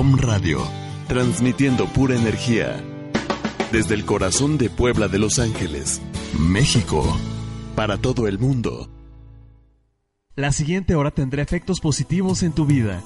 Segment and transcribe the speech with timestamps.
[0.00, 0.66] Om Radio,
[1.08, 2.82] transmitiendo pura energía
[3.70, 6.00] desde el corazón de Puebla de Los Ángeles,
[6.38, 7.04] México,
[7.76, 8.88] para todo el mundo.
[10.36, 13.02] La siguiente hora tendrá efectos positivos en tu vida.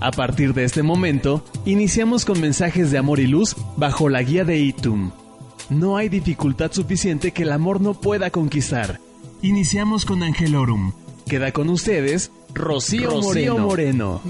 [0.00, 4.44] A partir de este momento, iniciamos con mensajes de amor y luz bajo la guía
[4.44, 5.12] de Itum.
[5.70, 8.98] No hay dificultad suficiente que el amor no pueda conquistar.
[9.42, 11.03] Iniciamos con Angelorum.
[11.26, 13.20] Queda con ustedes Rocío,
[13.58, 14.20] Moreno.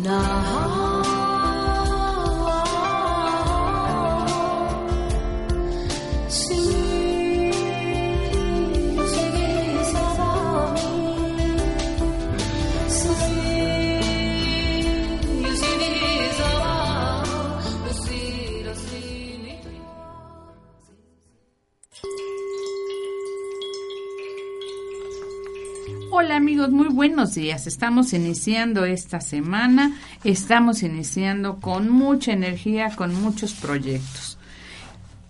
[27.07, 27.67] Buenos días.
[27.67, 34.39] Estamos iniciando esta semana, estamos iniciando con mucha energía, con muchos proyectos.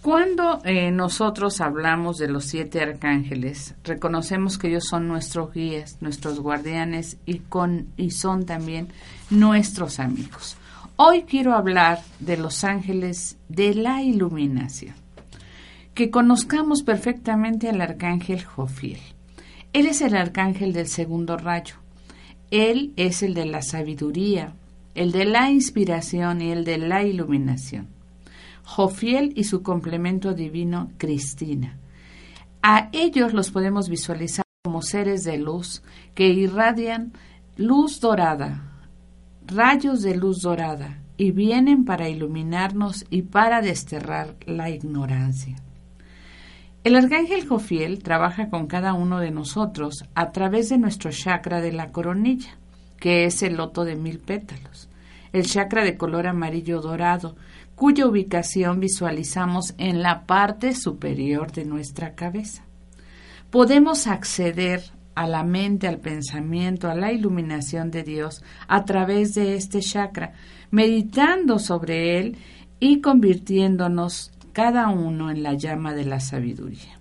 [0.01, 6.39] Cuando eh, nosotros hablamos de los siete arcángeles, reconocemos que ellos son nuestros guías, nuestros
[6.39, 8.87] guardianes y, con, y son también
[9.31, 10.57] nuestros amigos.
[10.95, 14.95] Hoy quiero hablar de los ángeles de la iluminación.
[15.93, 19.01] Que conozcamos perfectamente al arcángel Jofiel.
[19.75, 21.75] Él es el arcángel del segundo rayo.
[22.53, 24.55] Él es el de la sabiduría,
[24.95, 27.89] el de la inspiración y el de la iluminación.
[28.63, 31.77] Jofiel y su complemento divino, Cristina.
[32.63, 35.83] A ellos los podemos visualizar como seres de luz
[36.15, 37.13] que irradian
[37.57, 38.87] luz dorada,
[39.45, 45.64] rayos de luz dorada, y vienen para iluminarnos y para desterrar la ignorancia.
[46.85, 51.73] El arcángel Jofiel trabaja con cada uno de nosotros a través de nuestro chakra de
[51.73, 52.59] la coronilla,
[52.99, 54.91] que es el loto de mil pétalos,
[55.33, 57.37] el chakra de color amarillo dorado,
[57.75, 62.65] cuya ubicación visualizamos en la parte superior de nuestra cabeza.
[63.49, 64.83] Podemos acceder
[65.15, 70.35] a la mente, al pensamiento, a la iluminación de Dios a través de este chakra,
[70.71, 72.37] meditando sobre él
[72.79, 76.99] y convirtiéndonos cada uno en la llama de la sabiduría.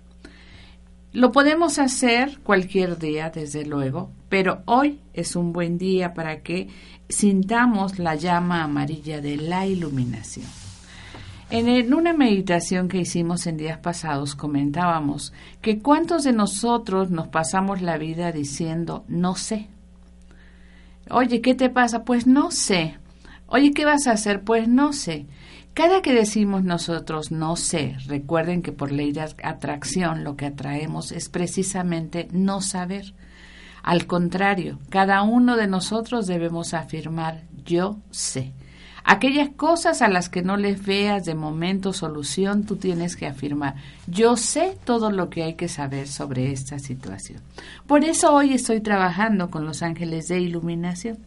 [1.12, 6.68] Lo podemos hacer cualquier día, desde luego, pero hoy es un buen día para que
[7.08, 10.46] sintamos la llama amarilla de la iluminación.
[11.50, 15.32] En una meditación que hicimos en días pasados comentábamos
[15.62, 19.68] que cuántos de nosotros nos pasamos la vida diciendo no sé.
[21.10, 22.04] Oye, ¿qué te pasa?
[22.04, 22.98] Pues no sé.
[23.46, 24.42] Oye, ¿qué vas a hacer?
[24.42, 25.26] Pues no sé.
[25.74, 31.10] Cada que decimos nosotros no sé, recuerden que por ley de atracción lo que atraemos
[31.10, 33.12] es precisamente no saber.
[33.82, 38.52] Al contrario, cada uno de nosotros debemos afirmar yo sé.
[39.02, 43.74] Aquellas cosas a las que no les veas de momento solución, tú tienes que afirmar,
[44.06, 47.42] yo sé todo lo que hay que saber sobre esta situación.
[47.86, 51.18] Por eso hoy estoy trabajando con los ángeles de iluminación.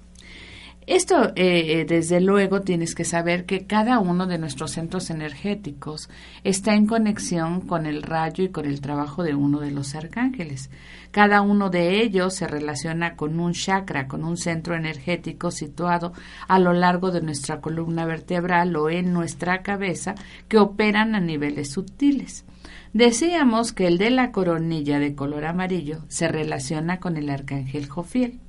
[0.87, 6.09] Esto, eh, desde luego, tienes que saber que cada uno de nuestros centros energéticos
[6.45, 10.69] está en conexión con el rayo y con el trabajo de uno de los arcángeles.
[11.11, 16.13] Cada uno de ellos se relaciona con un chakra, con un centro energético situado
[16.47, 20.15] a lo largo de nuestra columna vertebral o en nuestra cabeza
[20.47, 22.45] que operan a niveles sutiles.
[22.93, 28.39] Decíamos que el de la coronilla de color amarillo se relaciona con el arcángel Jofiel.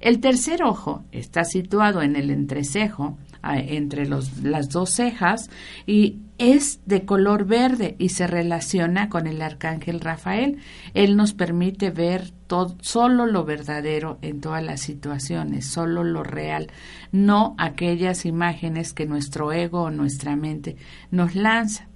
[0.00, 5.50] El tercer ojo está situado en el entrecejo, entre las dos cejas,
[5.86, 10.58] y es de color verde y se relaciona con el arcángel Rafael.
[10.94, 12.32] Él nos permite ver
[12.80, 16.68] solo lo verdadero en todas las situaciones, solo lo real,
[17.12, 20.76] no aquellas imágenes que nuestro ego o nuestra mente
[21.10, 21.88] nos lanza.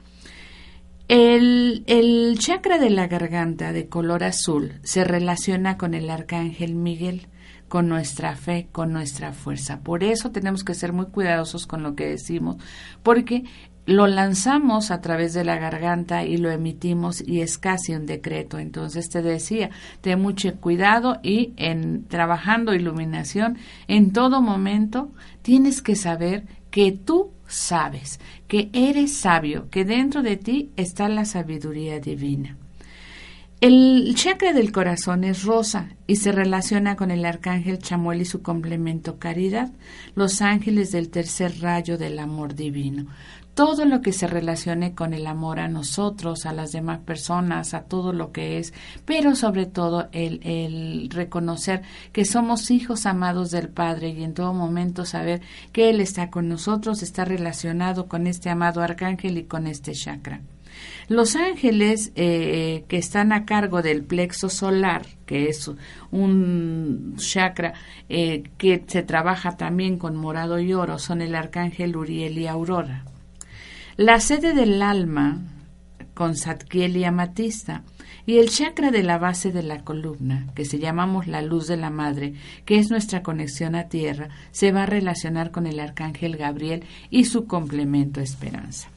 [1.09, 7.29] El, el chakra de la garganta de color azul se relaciona con el arcángel Miguel
[7.75, 9.81] con nuestra fe, con nuestra fuerza.
[9.81, 12.59] Por eso tenemos que ser muy cuidadosos con lo que decimos,
[13.03, 13.43] porque
[13.85, 18.61] lo lanzamos a través de la garganta y lo emitimos y es casi un decreto.
[18.61, 19.71] Entonces te decía,
[20.03, 25.11] ten mucho cuidado y en trabajando iluminación, en todo momento
[25.43, 31.25] tienes que saber que tú sabes, que eres sabio, que dentro de ti está la
[31.25, 32.57] sabiduría divina.
[33.61, 38.43] El chakra del corazón es rosa y se relaciona con el arcángel Chamuel y su
[38.43, 39.73] complemento caridad,
[40.15, 43.07] los ángeles del tercer rayo del amor divino.
[43.55, 47.85] Todo lo que se relacione con el amor a nosotros, a las demás personas, a
[47.85, 48.75] todo lo que es,
[49.07, 55.07] pero sobre todo el, reconocer que somos hijos amados del Padre y en todo momento
[55.07, 55.41] saber
[55.73, 60.43] que Él está con nosotros, está relacionado con este amado arcángel y con este chakra.
[61.09, 65.71] Los ángeles eh, que están a cargo del plexo solar, que es
[66.11, 67.75] un chakra
[68.09, 73.05] eh, que se trabaja también con morado y oro, son el arcángel Uriel y Aurora.
[73.97, 75.43] La sede del alma,
[76.15, 77.83] con Satkiel y Amatista,
[78.27, 81.77] y el chakra de la base de la columna, que se llamamos la luz de
[81.77, 82.35] la madre,
[82.65, 87.27] que es nuestra conexión a tierra, se va a relacionar con el arcángel Gabriel y
[87.27, 88.89] su complemento esperanza.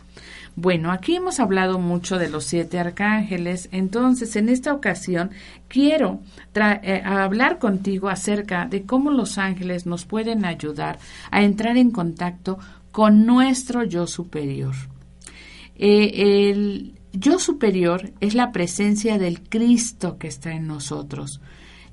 [0.60, 5.30] Bueno, aquí hemos hablado mucho de los siete arcángeles, entonces en esta ocasión
[5.68, 6.20] quiero
[6.56, 10.98] eh, hablar contigo acerca de cómo los ángeles nos pueden ayudar
[11.30, 12.58] a entrar en contacto
[12.92, 14.74] con nuestro yo superior.
[15.76, 21.40] Eh, el yo superior es la presencia del Cristo que está en nosotros.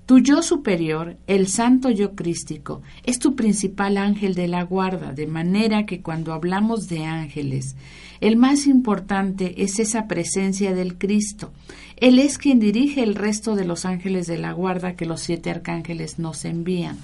[0.07, 5.27] Tu yo superior, el santo yo crístico, es tu principal ángel de la guarda, de
[5.27, 7.75] manera que cuando hablamos de ángeles,
[8.21, 11.53] el más importante es esa presencia del Cristo.
[11.97, 15.51] Él es quien dirige el resto de los ángeles de la guarda que los siete
[15.51, 16.99] arcángeles nos envían.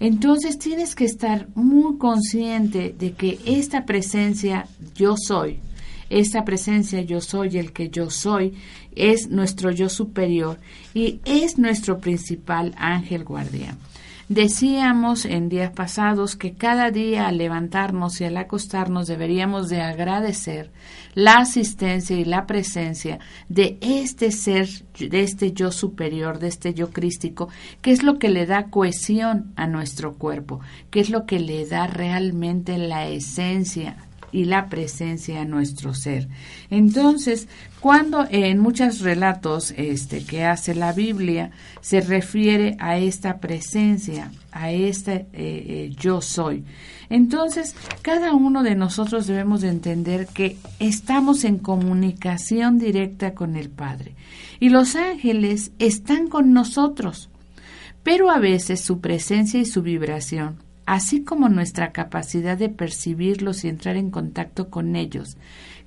[0.00, 4.66] Entonces tienes que estar muy consciente de que esta presencia
[4.96, 5.60] yo soy,
[6.10, 8.54] esta presencia yo soy el que yo soy,
[8.94, 10.58] es nuestro yo superior
[10.92, 13.78] y es nuestro principal ángel guardián.
[14.30, 20.70] Decíamos en días pasados que cada día al levantarnos y al acostarnos deberíamos de agradecer
[21.14, 23.18] la asistencia y la presencia
[23.48, 24.68] de este ser,
[25.00, 27.48] de este yo superior, de este yo crístico,
[27.82, 30.60] que es lo que le da cohesión a nuestro cuerpo,
[30.90, 33.96] que es lo que le da realmente la esencia
[34.32, 36.28] y la presencia a nuestro ser.
[36.70, 37.48] Entonces,
[37.80, 41.50] cuando en muchos relatos este, que hace la Biblia
[41.80, 46.64] se refiere a esta presencia, a este eh, eh, yo soy,
[47.08, 53.70] entonces cada uno de nosotros debemos de entender que estamos en comunicación directa con el
[53.70, 54.14] Padre
[54.60, 57.30] y los ángeles están con nosotros,
[58.02, 63.68] pero a veces su presencia y su vibración así como nuestra capacidad de percibirlos y
[63.68, 65.36] entrar en contacto con ellos,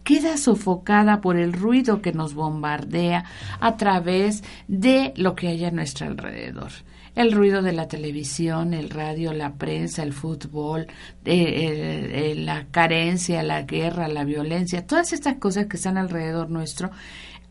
[0.06, 3.26] queda sofocada por el ruido que nos bombardea
[3.60, 6.72] a través de lo que hay a nuestro alrededor.
[7.16, 10.88] El ruido de la televisión, el radio, la prensa, el fútbol,
[11.26, 16.92] eh, la carencia, la guerra, la violencia, todas estas cosas que están alrededor nuestro,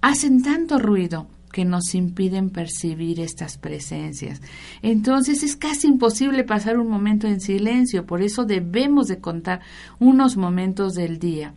[0.00, 4.40] hacen tanto ruido que nos impiden percibir estas presencias.
[4.80, 9.60] Entonces es casi imposible pasar un momento en silencio, por eso debemos de contar
[10.00, 11.54] unos momentos del día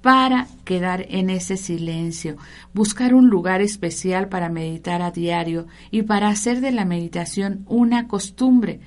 [0.00, 2.36] para quedar en ese silencio,
[2.74, 8.06] buscar un lugar especial para meditar a diario y para hacer de la meditación una
[8.06, 8.80] costumbre,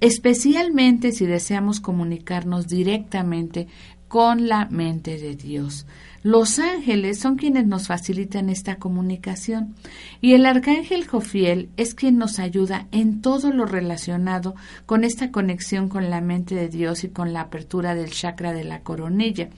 [0.00, 3.66] especialmente si deseamos comunicarnos directamente
[4.08, 5.86] con la mente de Dios.
[6.22, 9.74] Los ángeles son quienes nos facilitan esta comunicación
[10.20, 14.54] y el arcángel Jofiel es quien nos ayuda en todo lo relacionado
[14.86, 18.62] con esta conexión con la mente de Dios y con la apertura del chakra de
[18.62, 19.48] la coronilla.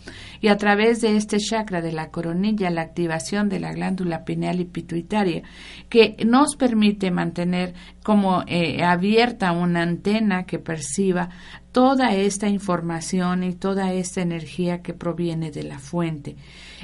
[0.41, 4.59] Y a través de este chakra de la coronilla, la activación de la glándula pineal
[4.61, 5.43] y pituitaria,
[5.91, 11.29] que nos permite mantener como eh, abierta una antena que perciba
[11.75, 16.37] toda esta información y toda esta energía que proviene de la fuente.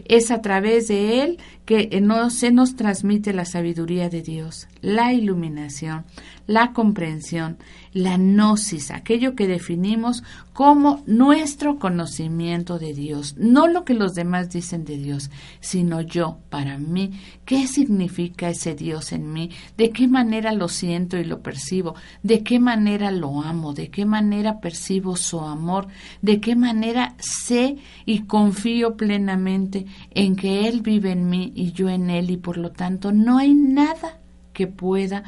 [0.05, 5.13] Es a través de él que no, se nos transmite la sabiduría de Dios, la
[5.13, 6.07] iluminación,
[6.50, 7.59] la comprensión,
[7.92, 14.50] la gnosis, aquello que definimos como nuestro conocimiento de Dios, no lo que los demás
[14.50, 15.30] dicen de Dios,
[15.61, 17.12] sino yo, para mí,
[17.45, 22.42] qué significa ese Dios en mí, de qué manera lo siento y lo percibo, de
[22.42, 25.87] qué manera lo amo, de qué manera percibo su amor,
[26.21, 27.76] de qué manera sé
[28.07, 32.57] y confío plenamente en que Él vive en mí y yo en Él y por
[32.57, 34.19] lo tanto no hay nada
[34.52, 35.23] que pueda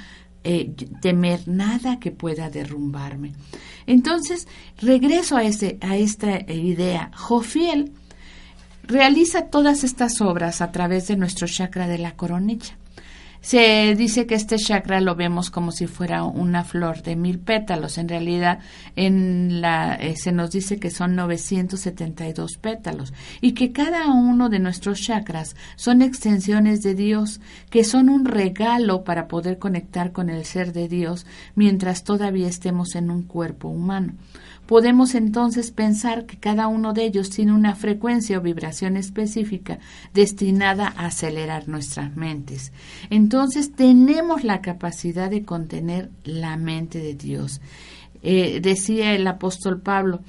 [0.44, 3.32] eh, temer nada que pueda derrumbarme.
[3.86, 7.10] Entonces, regreso a, ese, a esta idea.
[7.14, 7.92] Jofiel
[8.84, 12.76] realiza todas estas obras a través de nuestro chakra de la coronilla.
[13.42, 17.98] Se dice que este chakra lo vemos como si fuera una flor de mil pétalos.
[17.98, 18.60] En realidad,
[18.94, 24.60] en la, eh, se nos dice que son 972 pétalos y que cada uno de
[24.60, 30.44] nuestros chakras son extensiones de Dios, que son un regalo para poder conectar con el
[30.44, 34.14] ser de Dios mientras todavía estemos en un cuerpo humano.
[34.72, 39.78] Podemos entonces pensar que cada uno de ellos tiene una frecuencia o vibración específica
[40.14, 42.72] destinada a acelerar nuestras mentes.
[43.10, 47.60] Entonces tenemos la capacidad de contener la mente de Dios.
[48.22, 50.20] Eh, decía el apóstol Pablo,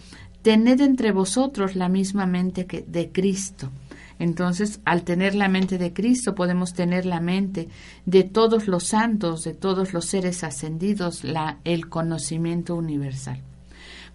[0.42, 3.72] tened entre vosotros la misma mente que de Cristo.
[4.20, 7.70] Entonces, al tener la mente de Cristo, podemos tener la mente
[8.06, 13.40] de todos los santos, de todos los seres ascendidos, la, el conocimiento universal.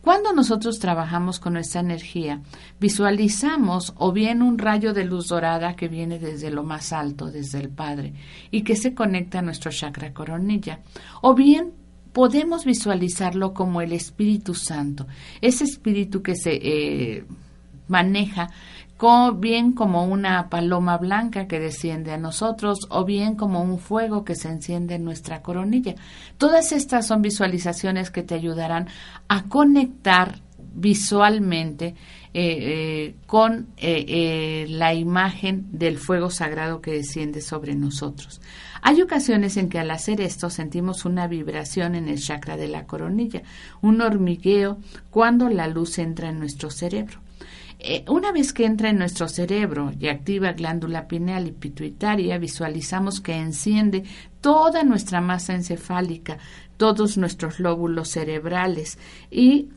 [0.08, 2.40] Cuando nosotros trabajamos con nuestra energía,
[2.80, 7.60] visualizamos o bien un rayo de luz dorada que viene desde lo más alto, desde
[7.60, 8.14] el Padre,
[8.50, 10.80] y que se conecta a nuestro chakra coronilla,
[11.20, 11.74] o bien
[12.14, 15.06] podemos visualizarlo como el Espíritu Santo,
[15.42, 17.26] ese espíritu que se eh,
[17.86, 18.48] maneja
[19.36, 24.34] bien como una paloma blanca que desciende a nosotros o bien como un fuego que
[24.34, 25.94] se enciende en nuestra coronilla.
[26.36, 28.88] Todas estas son visualizaciones que te ayudarán
[29.28, 30.40] a conectar
[30.74, 31.94] visualmente
[32.34, 38.40] eh, eh, con eh, la imagen del fuego sagrado que desciende sobre nosotros.
[38.82, 42.84] Hay ocasiones en que al hacer esto sentimos una vibración en el chakra de la
[42.84, 43.42] coronilla,
[43.80, 44.78] un hormigueo
[45.10, 47.27] cuando la luz entra en nuestro cerebro.
[47.80, 53.20] Eh, una vez que entra en nuestro cerebro y activa glándula pineal y pituitaria, visualizamos
[53.20, 54.02] que enciende
[54.40, 56.38] toda nuestra masa encefálica,
[56.76, 58.98] todos nuestros lóbulos cerebrales
[59.30, 59.68] y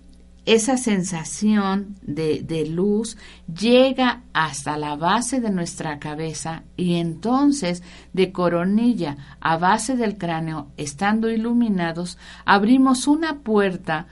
[0.46, 3.15] esa sensación de, de, luz
[3.48, 10.70] llega hasta la base de nuestra cabeza y entonces de coronilla a base del cráneo,
[10.77, 14.08] estando iluminados, abrimos una puerta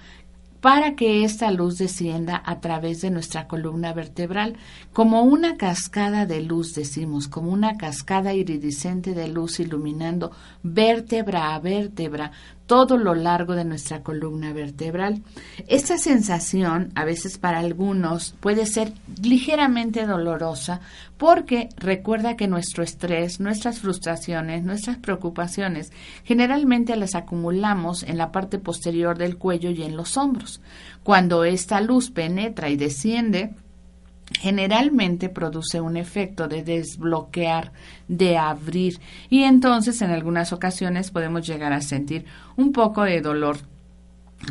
[0.61, 4.57] para que esta luz descienda a través de nuestra columna vertebral,
[4.93, 10.31] como una cascada de luz, decimos, como una cascada iridiscente de luz iluminando
[10.63, 12.31] vértebra a vértebra,
[12.69, 15.23] todo lo largo de nuestra columna vertebral.
[15.67, 20.79] Esta sensación, a veces para algunos, puede ser ligeramente dolorosa
[21.17, 25.91] porque recuerda que nuestro estrés, nuestras frustraciones, nuestras preocupaciones,
[26.23, 30.61] generalmente las acumulamos en la parte posterior del cuello y en los hombros.
[31.01, 33.55] Cuando esta luz penetra y desciende,
[34.39, 37.71] generalmente produce un efecto de desbloquear,
[38.07, 43.57] de abrir y entonces en algunas ocasiones podemos llegar a sentir un poco de dolor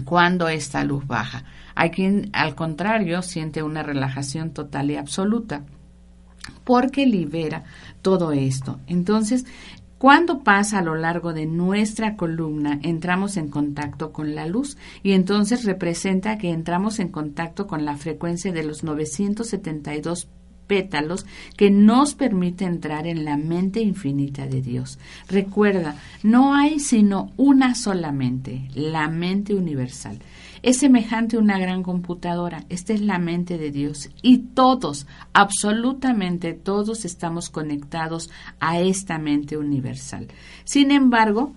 [0.04, 1.44] cuando esta luz baja.
[1.74, 5.62] Hay quien al contrario siente una relajación total y absoluta
[6.64, 7.64] porque libera
[8.02, 8.80] todo esto.
[8.86, 9.46] Entonces,
[9.98, 15.12] cuando pasa a lo largo de nuestra columna, entramos en contacto con la luz y
[15.12, 20.28] entonces representa que entramos en contacto con la frecuencia de los 972
[20.68, 21.26] pétalos
[21.56, 25.00] que nos permite entrar en la mente infinita de Dios.
[25.28, 30.20] Recuerda, no hay sino una sola mente, la mente universal
[30.62, 32.64] es semejante a una gran computadora.
[32.68, 34.10] Esta es la mente de Dios.
[34.22, 40.28] Y todos, absolutamente todos estamos conectados a esta mente universal.
[40.64, 41.52] Sin embargo,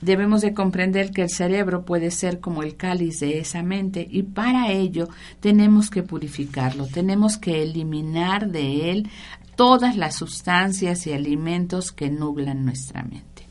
[0.00, 4.22] debemos de comprender que el cerebro puede ser como el cáliz de esa mente y
[4.22, 5.08] para ello
[5.40, 9.08] tenemos que purificarlo, tenemos que eliminar de él
[9.56, 13.47] todas las sustancias y alimentos que nublan nuestra mente.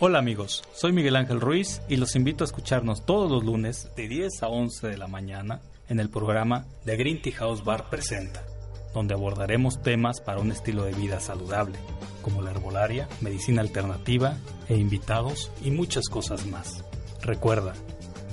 [0.00, 4.06] Hola amigos, soy Miguel Ángel Ruiz y los invito a escucharnos todos los lunes de
[4.06, 8.44] 10 a 11 de la mañana en el programa The Green Tea House Bar Presenta,
[8.92, 11.78] donde abordaremos temas para un estilo de vida saludable,
[12.20, 14.36] como la herbolaria, medicina alternativa
[14.68, 16.84] e invitados y muchas cosas más.
[17.22, 17.74] Recuerda,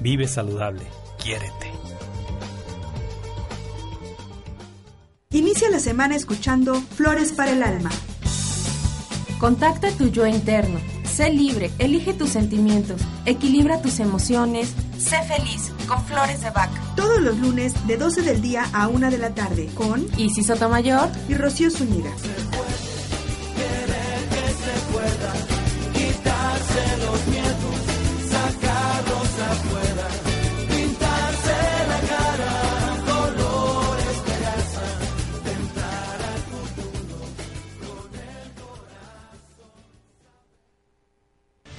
[0.02, 0.84] Vive saludable.
[1.22, 1.72] Quiérete.
[5.32, 7.90] Inicia la semana escuchando Flores para el Alma.
[9.40, 10.80] Contacta tu yo interno.
[11.04, 16.80] Sé libre, elige tus sentimientos, equilibra tus emociones, sé feliz con Flores de Vaca.
[16.96, 21.10] Todos los lunes de 12 del día a 1 de la tarde con Isis Sotomayor
[21.28, 22.12] y Rocío Zúñiga.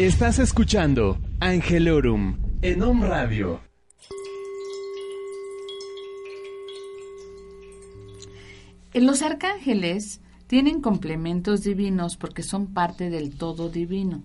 [0.09, 3.61] Estás escuchando Angelorum en Om Radio.
[8.95, 14.23] Los arcángeles tienen complementos divinos porque son parte del todo divino.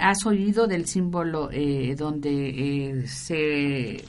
[0.00, 4.04] ¿Has oído del símbolo eh, donde eh, se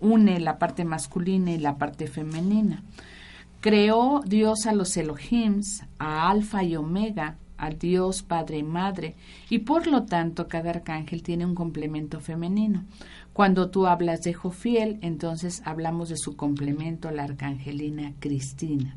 [0.00, 2.82] une la parte masculina y la parte femenina?
[3.60, 9.14] Creó Dios a los Elohims, a Alfa y Omega, al Dios Padre y Madre,
[9.50, 12.84] y por lo tanto cada arcángel tiene un complemento femenino.
[13.32, 18.96] Cuando tú hablas de Jofiel, entonces hablamos de su complemento, la arcangelina Cristina.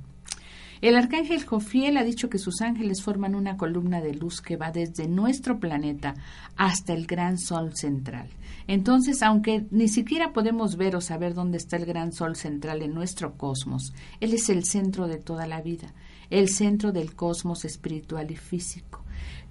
[0.82, 4.72] El arcángel Jofiel ha dicho que sus ángeles forman una columna de luz que va
[4.72, 6.16] desde nuestro planeta
[6.58, 8.30] hasta el gran sol central.
[8.72, 12.94] Entonces, aunque ni siquiera podemos ver o saber dónde está el gran sol central en
[12.94, 15.94] nuestro cosmos, Él es el centro de toda la vida
[16.32, 19.04] el centro del cosmos espiritual y físico.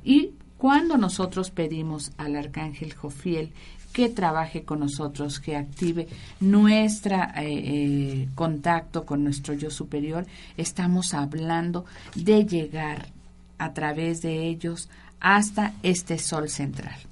[0.02, 3.52] Y cuando nosotros pedimos al arcángel Jofiel
[3.92, 6.08] que trabaje con nosotros, que active
[6.40, 11.84] nuestro eh, eh, contacto con nuestro yo superior, estamos hablando
[12.14, 13.08] de llegar
[13.58, 14.88] a través de ellos
[15.20, 17.09] hasta este sol central.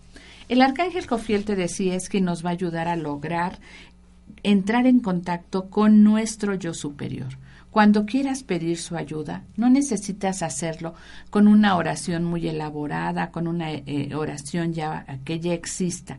[0.48, 3.58] El arcángel Jofiel te decía es que nos va a ayudar a lograr
[4.42, 7.38] entrar en contacto con nuestro yo superior.
[7.70, 10.94] Cuando quieras pedir su ayuda, no necesitas hacerlo
[11.28, 16.18] con una oración muy elaborada, con una eh, oración ya que ya exista.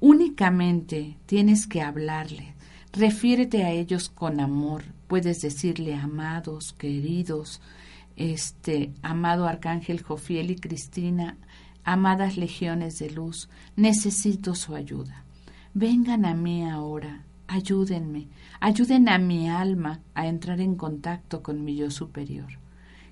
[0.00, 2.54] Únicamente tienes que hablarle.
[2.92, 4.84] Refiérete a ellos con amor.
[5.06, 7.60] Puedes decirle amados, queridos,
[8.16, 11.36] este amado arcángel Jofiel y Cristina,
[11.84, 15.24] amadas legiones de luz, necesito su ayuda.
[15.74, 18.28] Vengan a mí ahora, ayúdenme,
[18.60, 22.48] ayuden a mi alma a entrar en contacto con mi yo superior.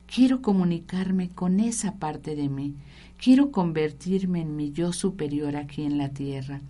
[0.06, 2.74] Quiero comunicarme con esa parte de mí,
[3.16, 6.60] quiero convertirme en mi yo superior aquí en la tierra.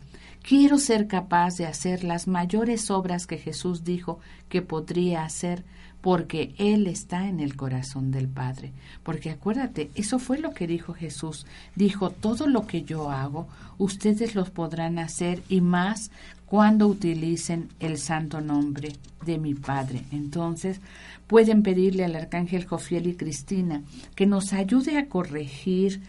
[0.49, 5.63] Quiero ser capaz de hacer las mayores obras que Jesús dijo que podría hacer
[6.01, 8.73] porque Él está en el corazón del Padre.
[9.03, 11.45] Porque acuérdate, eso fue lo que dijo Jesús.
[11.77, 16.11] Dijo, todo lo que yo hago, ustedes los podrán hacer y más
[16.47, 18.95] cuando utilicen el santo nombre
[19.27, 20.05] de mi Padre.
[20.13, 20.81] Entonces,
[21.27, 23.83] pueden pedirle al arcángel Jofiel y Cristina
[24.15, 26.01] que nos ayude a corregir,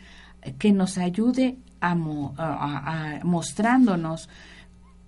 [0.60, 1.58] que nos ayude
[3.24, 4.30] mostrándonos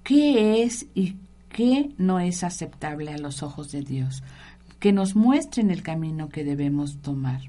[0.04, 1.18] qué es y
[1.50, 4.24] qué no es aceptable a los ojos de Dios,
[4.80, 7.42] que nos muestren el camino que debemos tomar.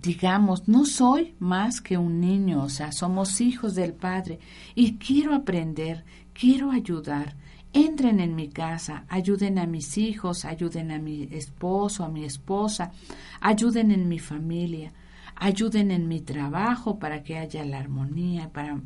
[0.00, 4.38] Digamos, no soy más que un niño, o sea, somos hijos del Padre
[4.74, 7.34] y quiero aprender, quiero ayudar.
[7.72, 12.92] Entren en mi casa, ayuden a mis hijos, ayuden a mi esposo, a mi esposa,
[13.40, 14.92] ayuden en mi familia,
[15.40, 18.80] ayuden en mi trabajo para que haya la armonía, para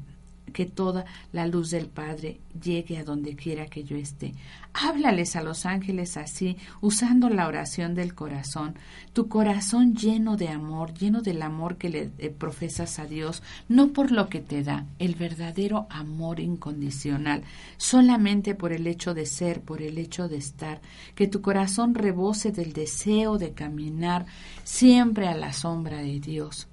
[0.53, 4.35] que toda la luz del Padre llegue a donde quiera que yo esté.
[4.75, 8.75] Háblales a los ángeles así, usando la oración del corazón,
[9.13, 13.93] tu corazón lleno de amor, lleno del amor que le eh, profesas a Dios, no
[13.93, 17.43] por lo que te da, el verdadero amor incondicional,
[17.77, 20.81] solamente por el hecho de ser, por el hecho de estar,
[21.15, 24.27] que tu corazón rebose del deseo de caminar
[24.65, 26.69] siempre a la sombra de Dios.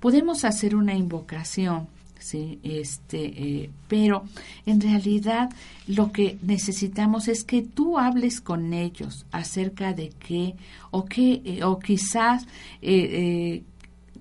[0.00, 1.88] Podemos hacer una invocación
[2.24, 2.58] ¿sí?
[2.62, 4.24] Este, eh, pero
[4.64, 5.50] en realidad
[5.86, 10.54] lo que necesitamos es que tú hables con ellos acerca de qué
[10.90, 12.46] o qué, eh, o quizás
[12.80, 13.62] eh,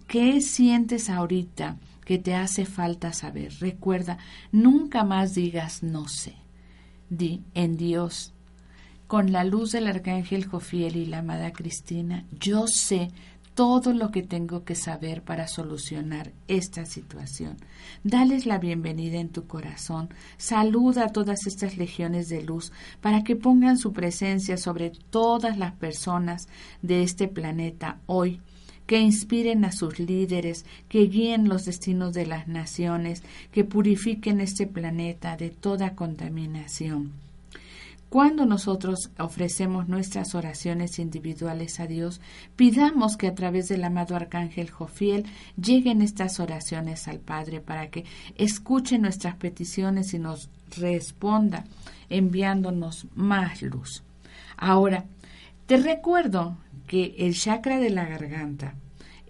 [0.07, 3.53] qué sientes ahorita que te hace falta saber.
[3.61, 4.17] Recuerda,
[4.51, 6.35] nunca más digas no sé.
[7.09, 8.33] Di en Dios,
[9.07, 13.11] con la luz del arcángel Jofiel y la amada Cristina, yo sé
[13.53, 17.57] todo lo que tengo que saber para solucionar esta situación.
[18.03, 20.09] Dales la bienvenida en tu corazón.
[20.37, 25.73] Saluda a todas estas legiones de luz para que pongan su presencia sobre todas las
[25.73, 26.47] personas
[26.81, 28.41] de este planeta hoy
[28.85, 34.67] que inspiren a sus líderes, que guíen los destinos de las naciones, que purifiquen este
[34.67, 37.22] planeta de toda contaminación.
[38.13, 42.21] Cuando nosotros ofrecemos nuestras oraciones individuales a Dios,
[42.55, 45.25] pidamos que a través del amado Arcángel Jofiel
[45.59, 51.63] lleguen estas oraciones al Padre para que escuche nuestras peticiones y nos responda
[52.07, 54.03] enviándonos más luz.
[54.57, 55.05] Ahora,
[55.65, 58.75] te recuerdo que el chakra de la garganta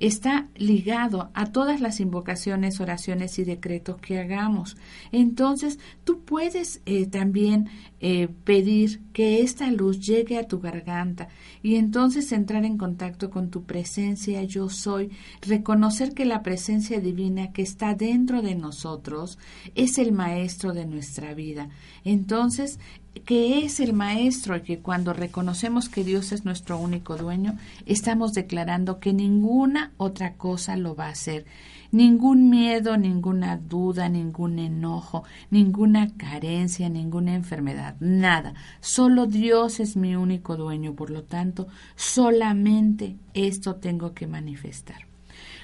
[0.08, 4.76] está ligado a todas las invocaciones, oraciones y decretos que hagamos.
[5.14, 7.70] Entonces, tú puedes eh, también
[8.02, 11.30] eh, pedir que esta luz llegue a tu garganta
[11.62, 15.10] y entonces entrar en contacto con tu presencia yo soy,
[15.42, 19.40] reconocer que la presencia divina que está dentro de nosotros
[19.74, 21.70] es el maestro de nuestra vida.
[22.04, 22.78] Entonces,
[23.26, 28.34] que es el maestro y que cuando reconocemos que Dios es nuestro único dueño, estamos
[28.34, 31.46] declarando que ninguna otra cosa lo va a hacer.
[31.92, 38.56] Ningún miedo, ninguna duda, ningún enojo, ninguna carencia, ninguna enfermedad, nada.
[38.82, 45.06] Solo Dios es mi único dueño, por lo tanto, solamente esto tengo que manifestar.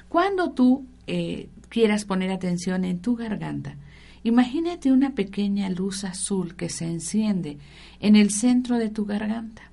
[0.08, 3.76] Cuando tú eh, quieras poner atención en tu garganta,
[4.24, 7.58] Imagínate una pequeña luz azul que se enciende
[8.00, 9.70] en el centro de tu garganta.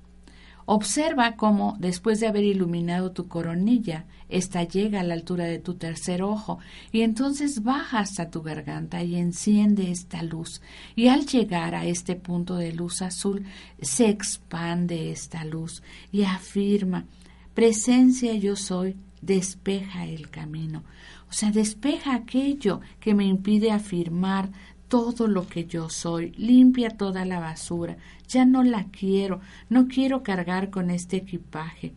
[0.69, 5.75] Observa cómo, después de haber iluminado tu coronilla, ésta llega a la altura de tu
[5.75, 6.59] tercer ojo
[6.91, 10.61] y entonces baja hasta tu garganta y enciende esta luz.
[10.93, 13.45] Y al llegar a este punto de luz azul,
[13.81, 17.05] se expande esta luz y afirma,
[17.53, 20.83] presencia yo soy, despeja el camino.
[21.29, 24.49] O sea, despeja aquello que me impide afirmar
[24.87, 30.23] todo lo que yo soy, limpia toda la basura, ya no la quiero, no quiero
[30.23, 31.93] cargar con este equipaje.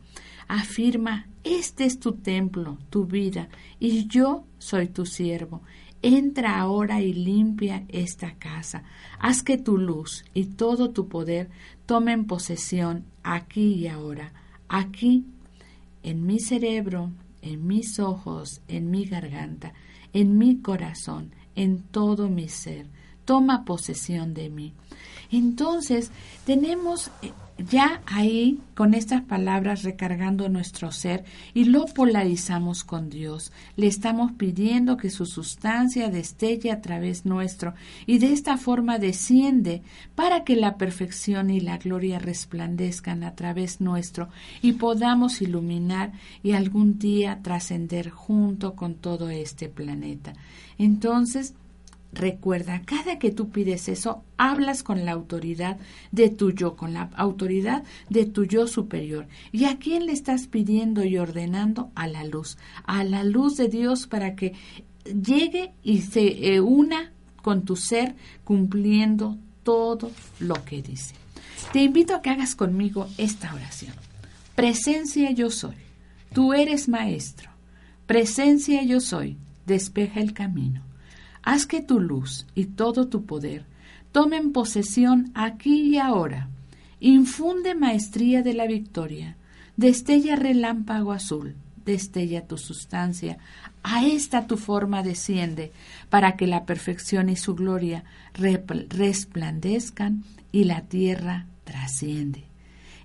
[0.48, 5.62] Afirma, este es tu templo, tu vida, y yo soy tu siervo.
[6.02, 8.82] Entra ahora y limpia esta casa.
[9.18, 11.50] Haz que tu luz y todo tu poder
[11.86, 14.32] tomen posesión aquí y ahora,
[14.68, 15.26] aquí,
[16.02, 17.10] en mi cerebro,
[17.42, 19.72] en mis ojos, en mi garganta,
[20.12, 22.86] en mi corazón, en todo mi ser.
[23.24, 24.74] Toma posesión de mí.
[25.30, 26.10] Entonces,
[26.44, 27.32] tenemos eh,
[27.68, 33.52] ya ahí con estas palabras recargando nuestro ser y lo polarizamos con Dios.
[33.76, 37.74] Le estamos pidiendo que su sustancia destelle a través nuestro
[38.06, 39.82] y de esta forma desciende
[40.14, 44.28] para que la perfección y la gloria resplandezcan a través nuestro
[44.62, 50.32] y podamos iluminar y algún día trascender junto con todo este planeta.
[50.78, 51.54] Entonces,
[52.12, 55.78] Recuerda, cada que tú pides eso, hablas con la autoridad
[56.10, 59.28] de tu yo, con la autoridad de tu yo superior.
[59.52, 61.92] ¿Y a quién le estás pidiendo y ordenando?
[61.94, 64.54] A la luz, a la luz de Dios para que
[65.04, 71.14] llegue y se eh, una con tu ser cumpliendo todo lo que dice.
[71.72, 73.94] Te invito a que hagas conmigo esta oración.
[74.56, 75.76] Presencia yo soy,
[76.34, 77.50] tú eres maestro.
[78.06, 80.89] Presencia yo soy, despeja el camino.
[81.42, 83.64] Haz que tu luz y todo tu poder
[84.12, 86.48] tomen posesión aquí y ahora.
[87.00, 89.36] Infunde maestría de la victoria.
[89.76, 91.56] Destella relámpago azul.
[91.84, 93.38] Destella tu sustancia.
[93.82, 95.72] A esta tu forma desciende,
[96.10, 102.49] para que la perfección y su gloria resplandezcan y la tierra trasciende.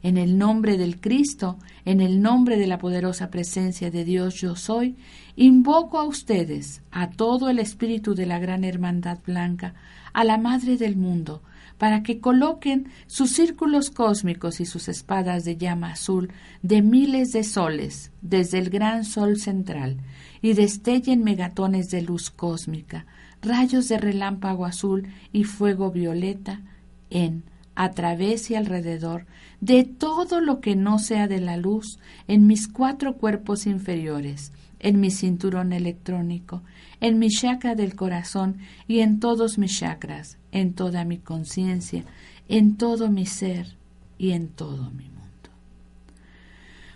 [0.06, 4.56] En el nombre del Cristo, en el nombre de la poderosa presencia de Dios yo
[4.56, 4.98] soy,
[5.36, 9.74] invoco a ustedes, a todo el espíritu de la gran hermandad blanca,
[10.14, 11.42] a la Madre del mundo,
[11.80, 16.30] para que coloquen sus círculos cósmicos y sus espadas de llama azul
[16.62, 19.98] de miles de soles desde el gran sol central
[20.40, 23.08] y destellen megatones de luz cósmica,
[23.42, 26.62] rayos de relámpago azul y fuego violeta
[27.10, 27.44] en,
[27.76, 29.26] a través y alrededor
[29.62, 35.00] de todo lo que no sea de la luz en mis cuatro cuerpos inferiores, en
[35.00, 36.62] mi cinturón electrónico,
[37.02, 38.58] en mi chakra del corazón
[38.88, 42.04] y en todos mis chakras, en toda mi conciencia,
[42.48, 43.76] en todo mi ser
[44.18, 45.50] y en todo mi mundo.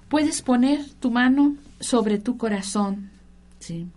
[0.08, 3.10] Puedes poner tu mano sobre tu corazón,
[3.60, 3.88] ¿sí?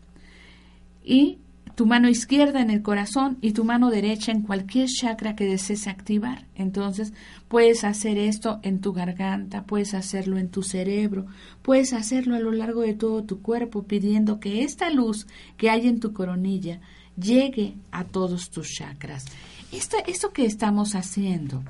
[1.04, 1.38] y
[1.74, 5.86] tu mano izquierda en el corazón y tu mano derecha en cualquier chakra que desees
[5.86, 6.46] activar.
[6.54, 7.12] Entonces
[7.48, 11.26] puedes hacer esto en tu garganta, puedes hacerlo en tu cerebro,
[11.62, 15.88] puedes hacerlo a lo largo de todo tu cuerpo pidiendo que esta luz que hay
[15.88, 16.80] en tu coronilla
[17.16, 19.24] llegue a todos tus chakras.
[19.72, 21.62] Esto, esto que estamos haciendo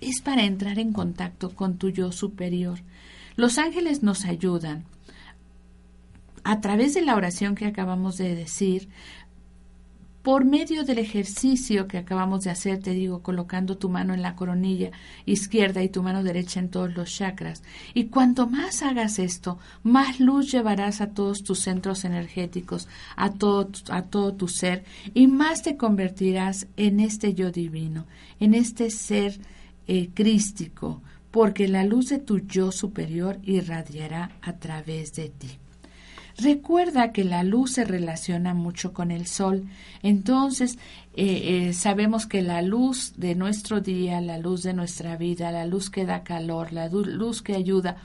[0.00, 2.78] es para entrar en contacto con tu yo superior.
[3.36, 4.84] Los ángeles nos ayudan
[6.42, 8.88] a través de la oración que acabamos de decir,
[10.22, 14.36] por medio del ejercicio que acabamos de hacer, te digo, colocando tu mano en la
[14.36, 14.90] coronilla
[15.24, 17.62] izquierda y tu mano derecha en todos los chakras.
[17.94, 23.70] Y cuanto más hagas esto, más luz llevarás a todos tus centros energéticos, a todo,
[23.88, 28.06] a todo tu ser, y más te convertirás en este yo divino,
[28.40, 29.40] en este ser
[29.86, 35.48] eh, crístico, porque la luz de tu yo superior irradiará a través de ti.
[36.42, 39.64] Recuerda que la luz se relaciona mucho con el sol,
[40.02, 40.78] entonces
[41.12, 45.66] eh, eh, sabemos que la luz de nuestro día, la luz de nuestra vida, la
[45.66, 47.96] luz que da calor, la luz que ayuda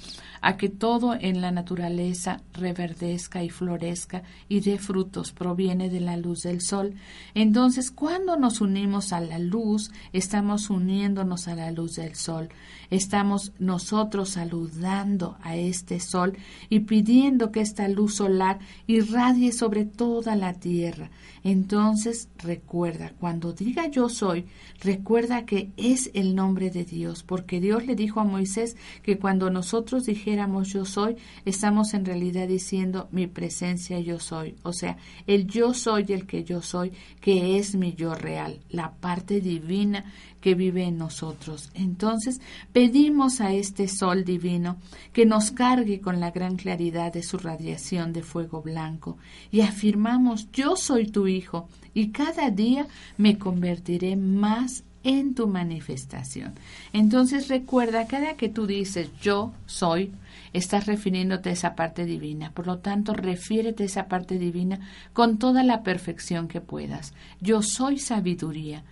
[0.41, 6.17] a que todo en la naturaleza reverdezca y florezca y dé frutos, proviene de la
[6.17, 6.95] luz del sol.
[7.35, 12.49] Entonces, cuando nos unimos a la luz, estamos uniéndonos a la luz del sol.
[12.89, 16.37] Estamos nosotros saludando a este sol
[16.69, 21.09] y pidiendo que esta luz solar irradie sobre toda la tierra.
[21.45, 24.47] Entonces, recuerda, cuando diga yo soy,
[24.81, 29.51] recuerda que es el nombre de Dios, porque Dios le dijo a Moisés que cuando
[29.51, 35.45] nosotros dijéramos yo soy, estamos en realidad diciendo mi presencia yo soy, o sea, el
[35.45, 40.03] yo soy el que yo soy, que es mi yo real, la parte divina
[40.45, 41.71] que vive en nosotros.
[41.73, 42.39] Entonces
[42.71, 44.77] pedimos a este sol divino
[45.11, 49.17] que nos cargue con la gran claridad de su radiación de fuego blanco
[49.49, 52.85] y afirmamos yo soy tu hijo y cada día
[53.17, 56.53] me convertiré más en tu manifestación.
[56.93, 60.11] Entonces recuerda, cada que tú dices yo soy,
[60.53, 62.51] estás refiriéndote a esa parte divina.
[62.51, 64.79] Por lo tanto, refiérete a esa parte divina
[65.11, 67.15] con toda la perfección que puedas.
[67.41, 68.83] Yo soy sabiduría.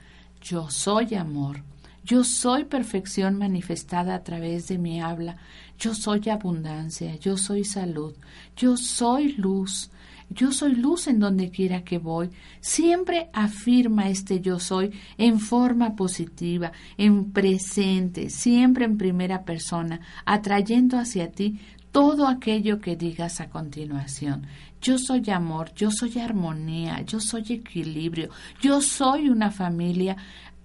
[0.43, 1.63] Yo soy amor.
[2.03, 5.37] Yo soy perfección manifestada a través de mi habla.
[5.79, 7.15] Yo soy abundancia.
[7.15, 8.13] Yo soy salud.
[8.57, 9.89] Yo soy luz.
[10.29, 12.29] Yo soy luz en donde quiera que voy.
[12.59, 20.97] Siempre afirma este yo soy en forma positiva, en presente, siempre en primera persona, atrayendo
[20.97, 21.59] hacia ti
[21.91, 24.47] todo aquello que digas a continuación.
[24.83, 28.29] Yo soy amor, yo soy armonía, yo soy equilibrio,
[28.61, 30.17] yo soy una familia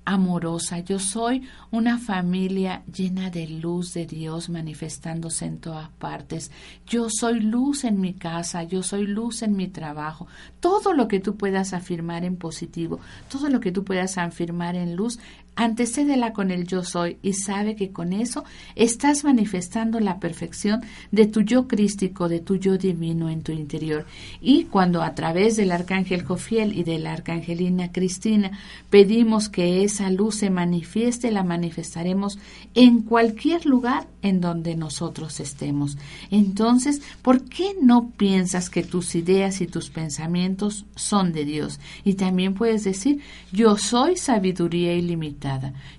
[0.04, 6.50] amorosa, yo soy una familia llena de luz de Dios manifestándose en todas partes.
[6.84, 10.26] Yo soy luz en mi casa, yo soy luz en mi trabajo.
[10.58, 12.98] Todo lo que tú puedas afirmar en positivo,
[13.30, 15.20] todo lo que tú puedas afirmar en luz,
[15.58, 18.44] antecédela con el yo soy y sabe que con eso
[18.76, 24.06] estás manifestando la perfección de tu yo crístico, de tu yo divino en tu interior.
[24.40, 28.52] Y cuando a través del arcángel Jofiel y de la arcangelina Cristina
[28.88, 32.38] pedimos que esa luz se manifieste, la manifestaremos
[32.76, 35.98] en cualquier lugar en donde nosotros estemos.
[36.30, 41.80] Entonces, ¿por qué no piensas que tus ideas y tus pensamientos son de Dios?
[42.04, 43.20] Y también puedes decir,
[43.52, 45.47] yo soy sabiduría ilimitada,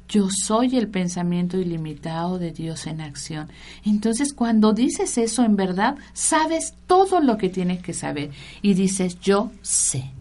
[0.07, 3.49] yo soy el pensamiento ilimitado de Dios en acción.
[3.85, 8.31] Entonces, cuando dices eso en verdad, sabes todo lo que tienes que saber
[8.61, 10.11] y dices, yo sé.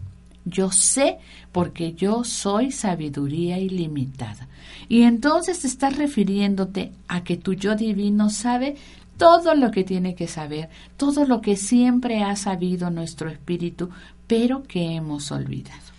[0.45, 1.17] Yo sé
[1.51, 4.47] porque yo soy sabiduría ilimitada.
[4.87, 8.75] Y entonces estás refiriéndote a que tu yo divino sabe
[9.17, 13.89] todo lo que tiene que saber, todo lo que siempre ha sabido nuestro espíritu,
[14.27, 15.89] pero que hemos olvidado.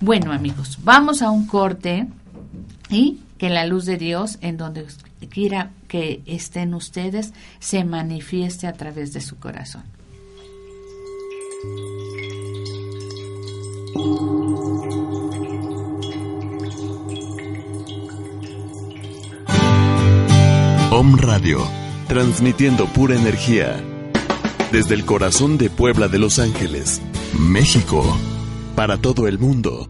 [0.00, 2.08] Bueno amigos, vamos a un corte
[2.90, 4.86] y que la luz de Dios, en donde
[5.30, 9.84] quiera que estén ustedes, se manifieste a través de su corazón.
[20.92, 21.66] Om Radio,
[22.08, 23.82] transmitiendo pura energía
[24.72, 27.00] desde el corazón de Puebla de Los Ángeles,
[27.38, 28.04] México,
[28.76, 29.88] para todo el mundo.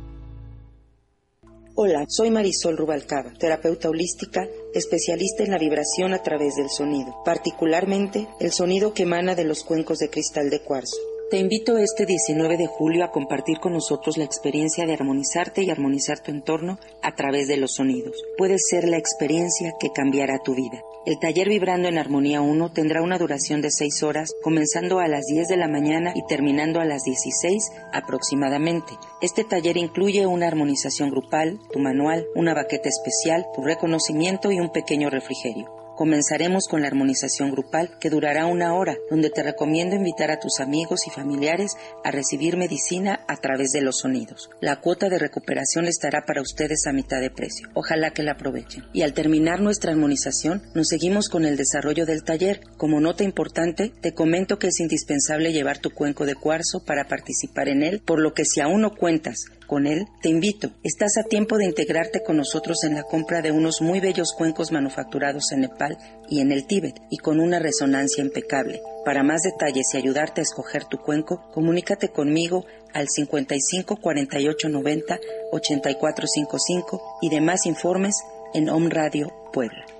[1.83, 8.29] Hola, soy Marisol Rubalcaba, terapeuta holística, especialista en la vibración a través del sonido, particularmente
[8.39, 10.99] el sonido que emana de los cuencos de cristal de cuarzo.
[11.31, 15.71] Te invito este 19 de julio a compartir con nosotros la experiencia de armonizarte y
[15.71, 18.21] armonizar tu entorno a través de los sonidos.
[18.37, 20.83] Puede ser la experiencia que cambiará tu vida.
[21.07, 25.25] El taller Vibrando en Armonía 1 tendrá una duración de 6 horas, comenzando a las
[25.27, 27.63] 10 de la mañana y terminando a las 16
[27.93, 28.93] aproximadamente.
[29.23, 34.73] Este taller incluye una armonización grupal, tu manual, una baqueta especial, tu reconocimiento y un
[34.73, 35.80] pequeño refrigerio.
[36.01, 40.59] Comenzaremos con la armonización grupal que durará una hora, donde te recomiendo invitar a tus
[40.59, 44.49] amigos y familiares a recibir medicina a través de los sonidos.
[44.63, 47.69] La cuota de recuperación estará para ustedes a mitad de precio.
[47.75, 48.87] Ojalá que la aprovechen.
[48.95, 52.63] Y al terminar nuestra armonización, nos seguimos con el desarrollo del taller.
[52.79, 57.69] Como nota importante, te comento que es indispensable llevar tu cuenco de cuarzo para participar
[57.69, 60.73] en él, por lo que si aún no cuentas con él, te invito.
[60.83, 64.73] Estás a tiempo de integrarte con nosotros en la compra de unos muy bellos cuencos
[64.73, 65.97] manufacturados en Nepal
[66.29, 68.83] y en el Tíbet y con una resonancia impecable.
[69.05, 75.21] Para más detalles y ayudarte a escoger tu cuenco, comunícate conmigo al 55 48 90
[75.53, 78.17] 84 55 y demás informes
[78.53, 80.00] en Om Radio Puebla.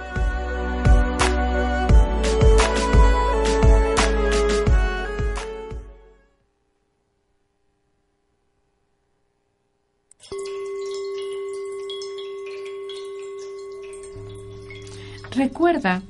[15.41, 16.03] Recuerda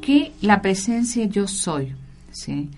[0.00, 1.94] que la presencia yo soy,
[2.32, 2.68] ¿sí?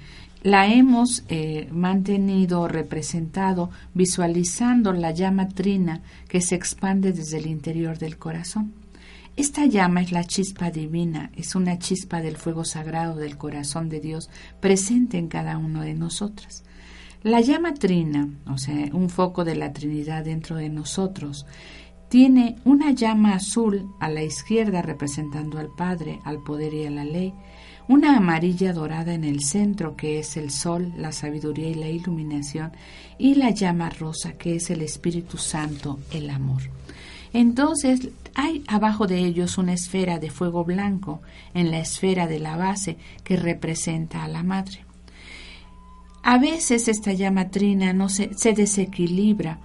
[0.43, 7.97] la hemos eh, mantenido representado visualizando la llama trina que se expande desde el interior
[7.97, 8.75] del corazón.
[9.35, 14.01] Esta llama es la chispa divina, es una chispa del fuego sagrado del corazón de
[14.01, 14.29] Dios
[14.61, 16.64] presente en cada uno de nosotros.
[17.23, 21.47] La llama trina, o sea, un foco de la Trinidad dentro de nosotros,
[22.14, 27.05] tiene una llama azul a la izquierda representando al Padre, al poder y a la
[27.05, 27.35] ley,
[27.88, 32.70] una amarilla dorada en el centro que es el sol, la sabiduría y la iluminación,
[33.18, 36.62] y la llama rosa que es el Espíritu Santo, el amor.
[37.33, 41.20] Entonces hay abajo de ellos una esfera de fuego blanco
[41.53, 44.85] en la esfera de la base que representa a la madre.
[46.22, 49.59] A veces esta llama trina no se, se desequilibra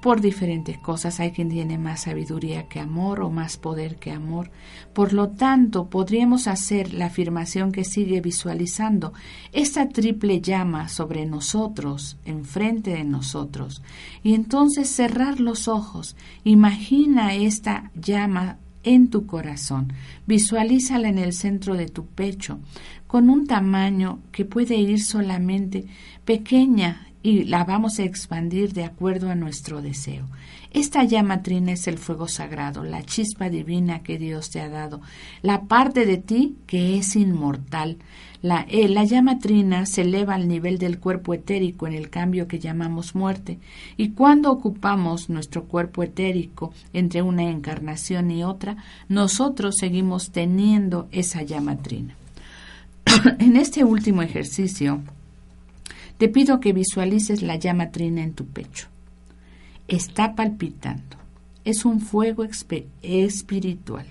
[0.00, 1.18] por diferentes cosas.
[1.20, 4.50] Hay quien tiene más sabiduría que amor o más poder que amor.
[4.92, 9.12] Por lo tanto, podríamos hacer la afirmación que sigue visualizando
[9.52, 13.82] esta triple llama sobre nosotros, enfrente de nosotros,
[14.22, 16.16] y entonces cerrar los ojos.
[16.44, 19.92] Imagina esta llama en tu corazón.
[20.26, 22.58] Visualízala en el centro de tu pecho,
[23.06, 25.86] con un tamaño que puede ir solamente
[26.24, 30.26] pequeña y la vamos a expandir de acuerdo a nuestro deseo.
[30.72, 35.00] Esta llama trina es el fuego sagrado, la chispa divina que Dios te ha dado,
[35.42, 37.98] la parte de ti que es inmortal.
[38.40, 42.48] La, eh, la llama trina se eleva al nivel del cuerpo etérico en el cambio
[42.48, 43.58] que llamamos muerte,
[43.96, 51.42] y cuando ocupamos nuestro cuerpo etérico entre una encarnación y otra, nosotros seguimos teniendo esa
[51.42, 52.16] llama trina.
[53.38, 55.02] en este último ejercicio,
[56.18, 58.88] te pido que visualices la llama trina en tu pecho.
[59.88, 61.16] Está palpitando.
[61.64, 64.06] Es un fuego espiritual.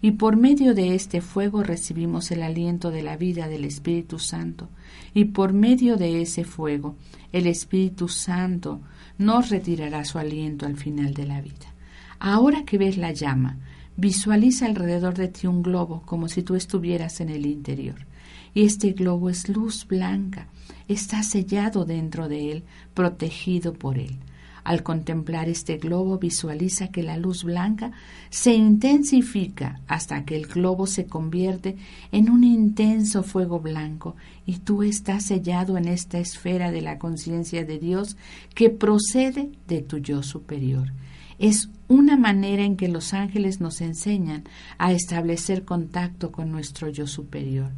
[0.00, 4.68] Y por medio de este fuego recibimos el aliento de la vida del Espíritu Santo.
[5.14, 6.96] Y por medio de ese fuego,
[7.32, 8.80] el Espíritu Santo
[9.18, 11.72] nos retirará su aliento al final de la vida.
[12.18, 13.58] Ahora que ves la llama,
[13.96, 18.06] visualiza alrededor de ti un globo como si tú estuvieras en el interior.
[18.54, 20.48] Y este globo es luz blanca
[20.88, 24.16] está sellado dentro de él, protegido por él.
[24.64, 27.90] Al contemplar este globo visualiza que la luz blanca
[28.30, 31.76] se intensifica hasta que el globo se convierte
[32.12, 34.14] en un intenso fuego blanco
[34.46, 38.16] y tú estás sellado en esta esfera de la conciencia de Dios
[38.54, 40.92] que procede de tu yo superior.
[41.40, 44.44] Es una manera en que los ángeles nos enseñan
[44.78, 47.72] a establecer contacto con nuestro yo superior.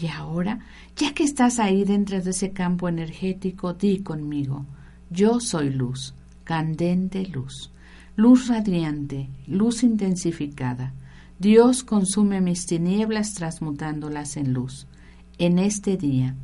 [0.00, 0.60] Y ahora,
[0.96, 4.64] ya que estás ahí dentro de ese campo energético, di conmigo,
[5.10, 7.72] yo soy luz, candente luz,
[8.14, 10.92] luz radiante, luz intensificada.
[11.38, 14.86] Dios consume mis tinieblas transmutándolas en luz.
[15.38, 16.34] En este día,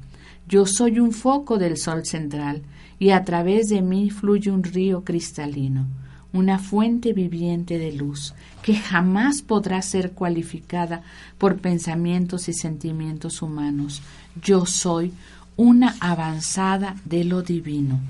[0.46, 2.62] Yo soy un foco del sol central
[2.98, 5.86] y a través de mí fluye un río cristalino,
[6.34, 11.02] una fuente viviente de luz que jamás podrá ser cualificada
[11.38, 14.02] por pensamientos y sentimientos humanos.
[14.42, 15.12] Yo soy
[15.56, 18.00] una avanzada de lo divino.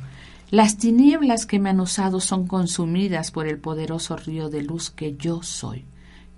[0.50, 5.16] Las tinieblas que me han usado son consumidas por el poderoso río de luz que
[5.16, 5.84] yo soy.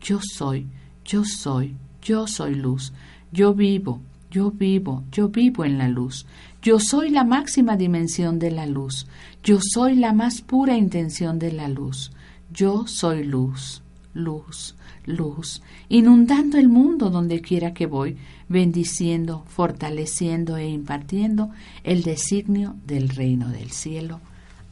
[0.00, 0.66] Yo soy,
[1.04, 2.92] yo soy, yo soy luz.
[3.30, 6.26] Yo vivo, yo vivo, yo vivo en la luz.
[6.66, 9.06] Yo soy la máxima dimensión de la luz.
[9.44, 12.10] Yo soy la más pura intención de la luz.
[12.52, 13.82] Yo soy luz,
[14.14, 18.16] luz, luz, inundando el mundo donde quiera que voy,
[18.48, 21.52] bendiciendo, fortaleciendo e impartiendo
[21.84, 24.20] el designio del reino del cielo.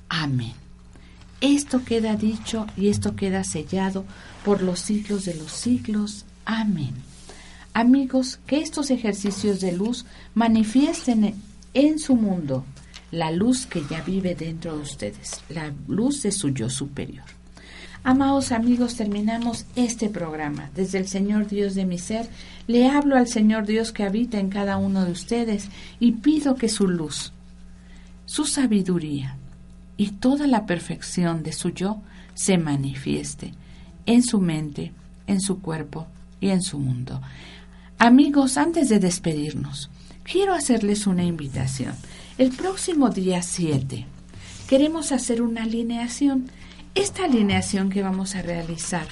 [0.08, 0.54] Amén.
[1.40, 4.04] Esto queda dicho y esto queda sellado
[4.44, 6.24] por los siglos de los siglos.
[6.44, 6.94] Amén.
[7.72, 11.36] Amigos, que estos ejercicios de luz manifiesten
[11.74, 12.64] en su mundo
[13.10, 17.24] la luz que ya vive dentro de ustedes, la luz de su yo superior.
[18.02, 20.70] Amados amigos, terminamos este programa.
[20.74, 22.28] Desde el Señor Dios de mi ser,
[22.66, 25.68] le hablo al Señor Dios que habita en cada uno de ustedes
[26.00, 27.32] y pido que su luz,
[28.26, 29.38] su sabiduría
[29.96, 32.02] y toda la perfección de su yo
[32.34, 33.54] se manifieste
[34.06, 34.92] en su mente,
[35.26, 36.06] en su cuerpo
[36.40, 37.22] y en su mundo.
[37.98, 39.88] Amigos, antes de despedirnos,
[40.24, 41.94] quiero hacerles una invitación.
[42.38, 44.06] El próximo día 7
[44.68, 46.50] queremos hacer una alineación.
[46.94, 49.06] Esta alineación que vamos a realizar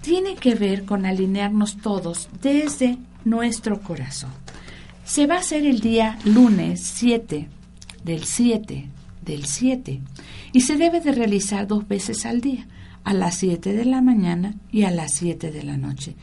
[0.00, 4.30] tiene que ver con alinearnos todos desde nuestro corazón.
[5.04, 7.48] Se va a hacer el día lunes 7
[8.04, 8.88] del 7
[9.24, 10.00] del 7
[10.52, 12.66] y se debe de realizar dos veces al día,
[13.04, 16.14] a las 7 de la mañana y a las 7 de la noche.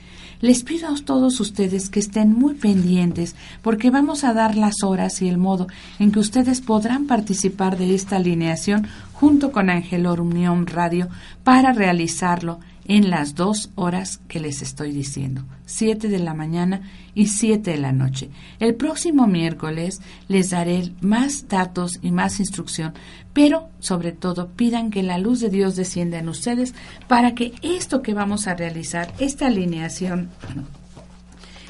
[0.41, 5.21] Les pido a todos ustedes que estén muy pendientes porque vamos a dar las horas
[5.21, 5.67] y el modo
[5.99, 11.09] en que ustedes podrán participar de esta alineación junto con Angelorum Neon Radio
[11.43, 16.81] para realizarlo en las dos horas que les estoy diciendo, 7 de la mañana
[17.13, 18.31] y 7 de la noche.
[18.59, 22.93] El próximo miércoles les daré más datos y más instrucción,
[23.31, 26.73] pero sobre todo pidan que la luz de Dios descienda en ustedes
[27.07, 30.29] para que esto que vamos a realizar, esta alineación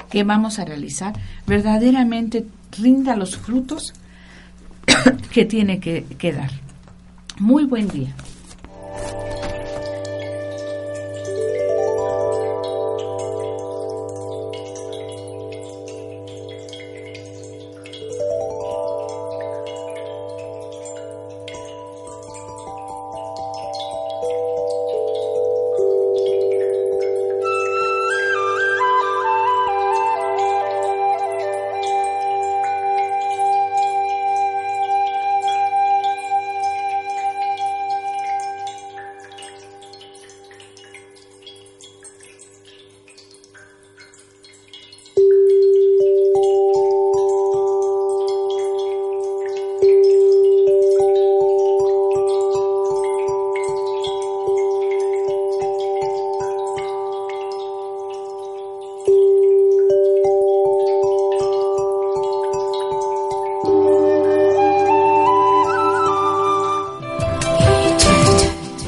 [0.09, 1.13] que vamos a realizar,
[1.45, 2.47] verdaderamente
[2.79, 3.93] rinda los frutos
[5.33, 6.51] que tiene que, que dar.
[7.39, 8.15] Muy buen día.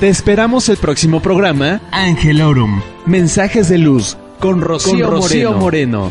[0.01, 2.81] Te esperamos el próximo programa Angelorum.
[3.05, 6.09] Mensajes de Luz con Rocío, Moreno.